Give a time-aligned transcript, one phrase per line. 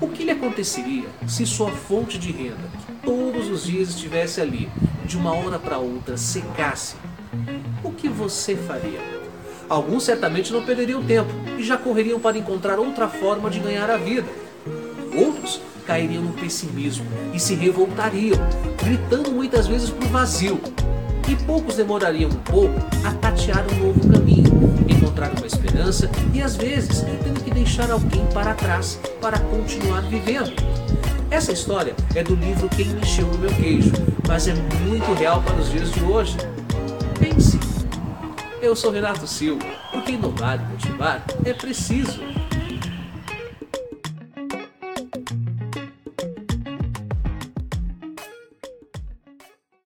[0.00, 4.66] O que lhe aconteceria se sua fonte de renda, que todos os dias estivesse ali,
[5.04, 6.96] de uma hora para outra secasse?
[7.84, 8.98] O que você faria?
[9.68, 13.98] Alguns certamente não perderiam tempo e já correriam para encontrar outra forma de ganhar a
[13.98, 14.26] vida.
[15.14, 17.04] Outros cairiam no pessimismo
[17.34, 18.38] e se revoltariam,
[18.82, 20.58] gritando muitas vezes para o vazio.
[21.28, 22.74] E poucos demorariam um pouco
[23.04, 24.49] a tatear um novo caminho,
[25.90, 30.52] mudança e às vezes temos que deixar alguém para trás para continuar vivendo.
[31.30, 33.92] Essa história é do livro Quem Mexeu no Meu Queijo,
[34.26, 36.36] mas é muito real para os dias de hoje.
[37.18, 37.58] Pense.
[38.62, 42.20] Eu sou Renato Silva, porque inovar e motivar é preciso.